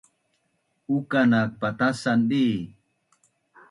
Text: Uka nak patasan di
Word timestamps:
Uka 0.97 1.21
nak 1.31 1.47
patasan 1.59 2.19
di 2.29 2.45